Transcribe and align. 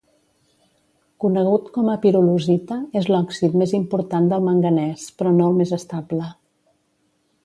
Conegut 1.25 1.67
com 1.75 1.91
a 1.91 1.97
pirolusita, 2.05 2.77
és 3.01 3.09
l'òxid 3.13 3.57
més 3.63 3.75
important 3.81 4.31
del 4.31 4.47
manganès, 4.47 5.05
però 5.21 5.35
no 5.37 5.51
el 5.51 5.61
més 5.61 5.75
estable. 5.81 6.31